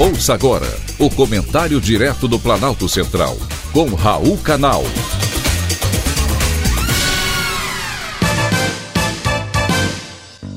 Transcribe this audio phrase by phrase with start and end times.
[0.00, 0.64] Ouça agora
[0.98, 3.36] o comentário direto do Planalto Central,
[3.70, 4.82] com Raul Canal.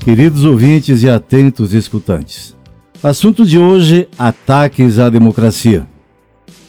[0.02, 2.56] Queridos ouvintes e atentos escutantes,
[3.02, 5.86] assunto de hoje: ataques à democracia.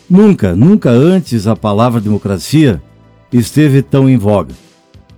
[0.09, 2.83] Nunca, nunca antes a palavra democracia
[3.31, 4.53] esteve tão em voga.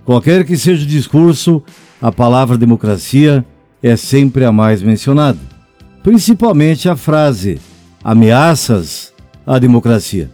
[0.04, 1.60] Qualquer que seja o discurso,
[2.00, 3.44] a palavra democracia
[3.82, 5.57] é sempre a mais mencionada
[6.02, 7.60] principalmente a frase
[8.02, 9.12] ameaças
[9.46, 10.30] à democracia.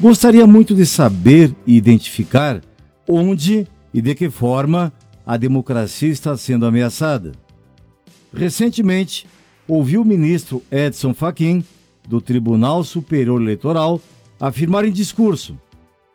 [0.00, 2.60] Gostaria muito de saber e identificar
[3.08, 4.92] onde e de que forma
[5.26, 7.32] a democracia está sendo ameaçada.
[8.34, 9.26] Recentemente,
[9.68, 11.64] ouvi o ministro Edson Fachin,
[12.08, 14.00] do Tribunal Superior Eleitoral,
[14.40, 15.56] afirmar em discurso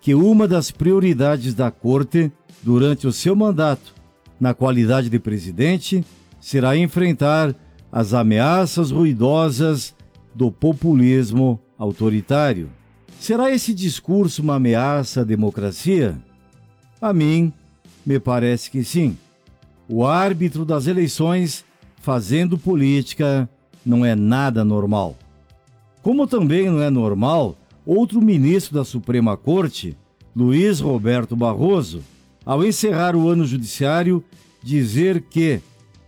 [0.01, 3.93] que uma das prioridades da Corte durante o seu mandato,
[4.39, 6.03] na qualidade de presidente,
[6.39, 7.55] será enfrentar
[7.91, 9.95] as ameaças ruidosas
[10.33, 12.69] do populismo autoritário.
[13.19, 16.17] Será esse discurso uma ameaça à democracia?
[17.01, 17.51] A mim,
[18.05, 19.17] me parece que sim.
[19.89, 21.65] O árbitro das eleições
[22.01, 23.49] fazendo política
[23.85, 25.15] não é nada normal.
[26.01, 29.97] Como também não é normal outro ministro da Suprema Corte,
[30.35, 32.03] Luiz Roberto Barroso,
[32.45, 34.23] ao encerrar o ano judiciário,
[34.61, 35.59] dizer que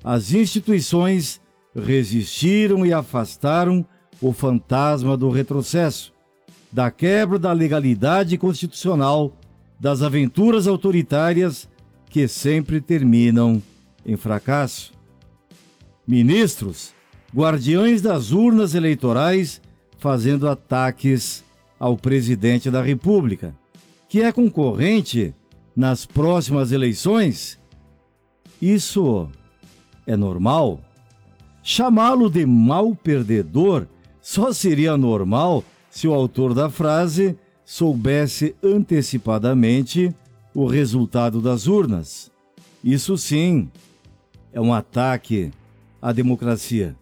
[0.03, 1.41] as instituições
[1.75, 3.85] resistiram e afastaram
[4.21, 6.13] o fantasma do retrocesso,
[6.71, 9.33] da quebra da legalidade constitucional,
[9.79, 11.69] das aventuras autoritárias
[12.09, 13.61] que sempre terminam
[14.05, 14.91] em fracasso.
[16.05, 16.93] Ministros,
[17.33, 19.61] guardiões das urnas eleitorais,
[19.97, 21.43] fazendo ataques
[21.79, 23.55] ao presidente da República,
[24.07, 25.33] que é concorrente
[25.75, 27.59] nas próximas eleições?
[28.61, 29.29] Isso
[30.05, 30.81] é normal?
[31.63, 33.87] Chamá-lo de mal perdedor
[34.21, 40.13] só seria normal se o autor da frase soubesse antecipadamente
[40.53, 42.31] o resultado das urnas.
[42.83, 43.69] Isso sim
[44.51, 45.51] é um ataque
[46.01, 46.95] à democracia.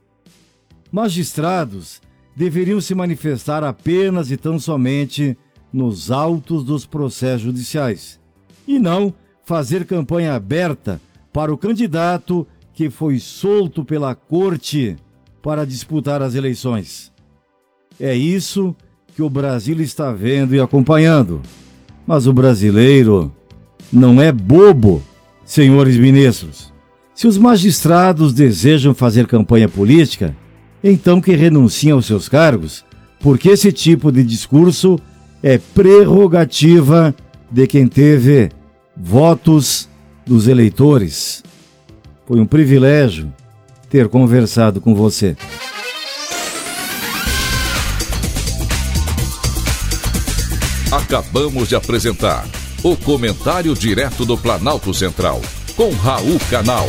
[0.91, 2.01] Magistrados
[2.35, 5.37] deveriam se manifestar apenas e tão somente
[5.71, 8.19] nos autos dos processos judiciais
[8.67, 9.13] e não
[9.43, 10.99] fazer campanha aberta
[11.31, 12.47] para o candidato
[12.77, 14.95] que foi solto pela corte
[15.41, 17.11] para disputar as eleições.
[17.99, 18.75] É isso
[19.15, 21.41] que o Brasil está vendo e acompanhando.
[22.05, 23.33] Mas o brasileiro
[23.91, 25.01] não é bobo,
[25.43, 26.71] senhores ministros.
[27.15, 30.37] Se os magistrados desejam fazer campanha política,
[30.83, 32.85] então que renunciem aos seus cargos,
[33.19, 34.99] porque esse tipo de discurso
[35.41, 37.15] é prerrogativa
[37.49, 38.51] de quem teve
[38.95, 39.89] votos
[40.27, 41.41] dos eleitores.
[42.27, 43.33] Foi um privilégio
[43.89, 45.37] ter conversado com você.
[50.91, 52.45] Acabamos de apresentar
[52.83, 55.41] o Comentário Direto do Planalto Central,
[55.77, 56.85] com Raul Canal.